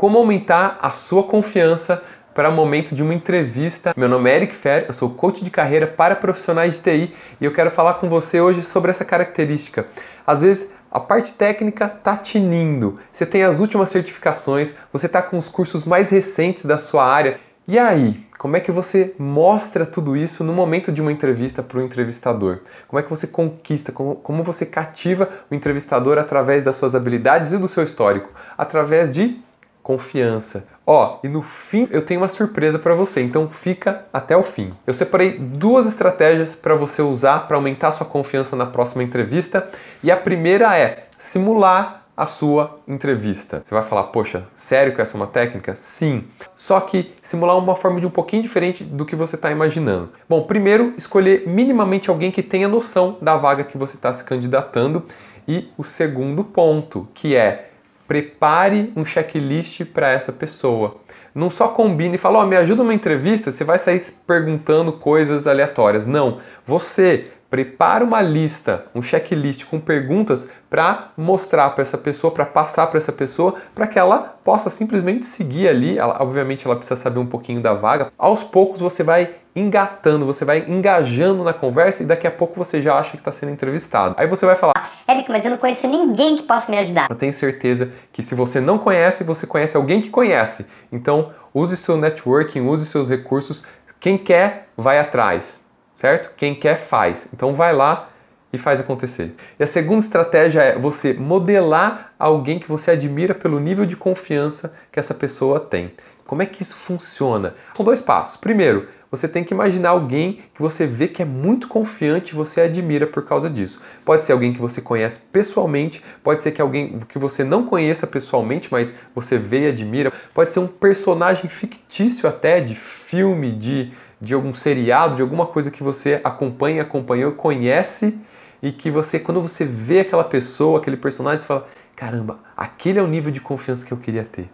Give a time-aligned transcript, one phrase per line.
[0.00, 2.02] como aumentar a sua confiança
[2.32, 3.92] para o momento de uma entrevista.
[3.94, 7.44] Meu nome é Eric Fer, eu sou coach de carreira para profissionais de TI e
[7.44, 9.86] eu quero falar com você hoje sobre essa característica.
[10.26, 15.36] Às vezes a parte técnica tá tinindo, você tem as últimas certificações, você tá com
[15.36, 17.38] os cursos mais recentes da sua área.
[17.68, 21.76] E aí, como é que você mostra tudo isso no momento de uma entrevista para
[21.76, 22.60] o entrevistador?
[22.88, 27.52] Como é que você conquista, como, como você cativa o entrevistador através das suas habilidades
[27.52, 28.30] e do seu histórico?
[28.56, 29.38] Através de
[29.82, 30.66] confiança.
[30.86, 34.72] Ó, e no fim eu tenho uma surpresa para você, então fica até o fim.
[34.86, 39.68] Eu separei duas estratégias para você usar para aumentar sua confiança na próxima entrevista,
[40.02, 43.62] e a primeira é simular a sua entrevista.
[43.64, 45.74] Você vai falar, poxa, sério que essa é uma técnica?
[45.74, 46.24] Sim.
[46.54, 50.10] Só que simular uma forma de um pouquinho diferente do que você está imaginando.
[50.28, 55.04] Bom, primeiro, escolher minimamente alguém que tenha noção da vaga que você está se candidatando.
[55.48, 57.69] E o segundo ponto, que é
[58.10, 60.96] prepare um checklist para essa pessoa.
[61.32, 64.94] Não só combine e fala, ó, oh, me ajuda uma entrevista, você vai sair perguntando
[64.94, 66.08] coisas aleatórias.
[66.08, 72.46] Não, você prepara uma lista, um checklist com perguntas para mostrar para essa pessoa, para
[72.46, 75.98] passar para essa pessoa, para que ela possa simplesmente seguir ali.
[75.98, 78.12] Ela, obviamente, ela precisa saber um pouquinho da vaga.
[78.16, 82.80] Aos poucos você vai engatando, você vai engajando na conversa e daqui a pouco você
[82.80, 84.14] já acha que está sendo entrevistado.
[84.16, 84.72] Aí você vai falar:
[85.08, 87.08] Eric, mas eu não conheço ninguém que possa me ajudar.
[87.10, 90.68] Eu tenho certeza que se você não conhece, você conhece alguém que conhece.
[90.92, 93.64] Então, use seu networking, use seus recursos.
[93.98, 95.68] Quem quer, vai atrás
[96.00, 96.30] certo?
[96.34, 97.28] Quem quer faz.
[97.34, 98.08] Então vai lá
[98.50, 99.34] e faz acontecer.
[99.58, 104.74] E a segunda estratégia é você modelar alguém que você admira pelo nível de confiança
[104.90, 105.92] que essa pessoa tem.
[106.26, 107.54] Como é que isso funciona?
[107.76, 108.38] São dois passos.
[108.38, 112.62] Primeiro, você tem que imaginar alguém que você vê que é muito confiante e você
[112.62, 113.82] admira por causa disso.
[114.02, 118.06] Pode ser alguém que você conhece pessoalmente, pode ser que alguém que você não conheça
[118.06, 120.10] pessoalmente, mas você vê e admira.
[120.32, 125.70] Pode ser um personagem fictício até de filme, de de algum seriado, de alguma coisa
[125.70, 128.18] que você acompanha, acompanhou, conhece
[128.62, 133.02] e que você, quando você vê aquela pessoa, aquele personagem, você fala: caramba, aquele é
[133.02, 134.50] o nível de confiança que eu queria ter.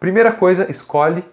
[0.00, 1.24] Primeira coisa, escolhe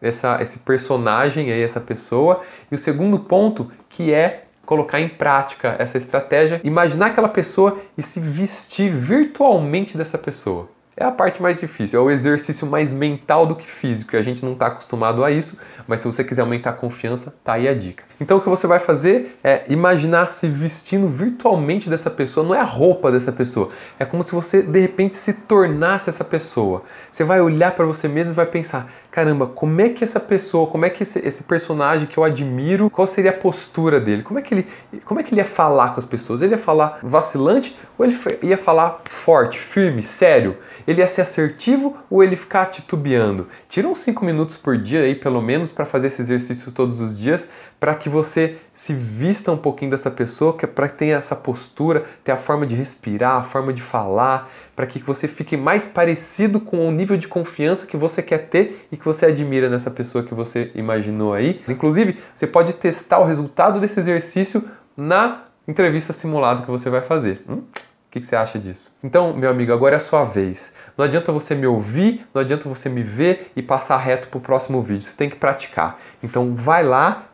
[0.00, 2.42] essa, esse personagem aí, essa pessoa.
[2.70, 8.02] E o segundo ponto, que é colocar em prática essa estratégia, imaginar aquela pessoa e
[8.02, 10.68] se vestir virtualmente dessa pessoa
[11.00, 14.22] é a parte mais difícil, é o exercício mais mental do que físico, e a
[14.22, 17.66] gente não está acostumado a isso, mas se você quiser aumentar a confiança, tá aí
[17.66, 18.04] a dica.
[18.20, 22.60] Então o que você vai fazer é imaginar se vestindo virtualmente dessa pessoa, não é
[22.60, 26.82] a roupa dessa pessoa, é como se você de repente se tornasse essa pessoa.
[27.10, 30.66] Você vai olhar para você mesmo e vai pensar: caramba, como é que essa pessoa,
[30.66, 34.22] como é que esse, esse, personagem que eu admiro, qual seria a postura dele?
[34.22, 34.66] Como é, que ele,
[35.04, 36.42] como é que ele ia falar com as pessoas?
[36.42, 40.56] Ele ia falar vacilante ou ele ia falar forte, firme, sério?
[40.90, 43.46] Ele ia ser assertivo ou ele ficar titubeando?
[43.68, 47.16] Tira uns 5 minutos por dia aí, pelo menos, para fazer esse exercício todos os
[47.16, 51.16] dias, para que você se vista um pouquinho dessa pessoa, que é para que tenha
[51.16, 55.56] essa postura, ter a forma de respirar, a forma de falar, para que você fique
[55.56, 59.70] mais parecido com o nível de confiança que você quer ter e que você admira
[59.70, 61.62] nessa pessoa que você imaginou aí.
[61.68, 67.44] Inclusive, você pode testar o resultado desse exercício na entrevista simulada que você vai fazer.
[67.48, 67.62] Hum?
[68.10, 68.98] O que, você acha disso?
[69.04, 70.74] Então, meu amigo, agora é a sua vez.
[70.98, 74.40] Não adianta você me ouvir, não adianta você me ver e passar reto para o
[74.40, 75.02] próximo vídeo.
[75.02, 75.96] Você tem que praticar.
[76.20, 77.26] Então, vai lá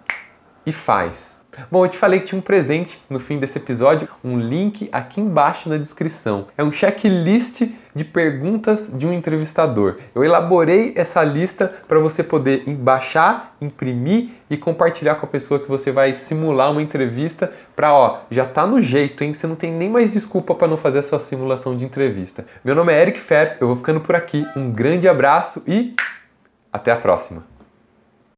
[0.66, 1.46] e faz.
[1.71, 5.21] Bom, eu te falei que tinha um presente no fim desse episódio, um link aqui
[5.21, 6.47] embaixo na descrição.
[6.56, 7.62] É um checklist
[7.94, 9.97] de perguntas de um entrevistador.
[10.15, 15.69] Eu elaborei essa lista para você poder baixar, imprimir e compartilhar com a pessoa que
[15.69, 19.33] você vai simular uma entrevista para, ó, já tá no jeito, hein?
[19.33, 22.47] Você não tem nem mais desculpa para não fazer a sua simulação de entrevista.
[22.62, 24.47] Meu nome é Eric Fer, eu vou ficando por aqui.
[24.55, 25.94] Um grande abraço e
[26.71, 27.56] até a próxima.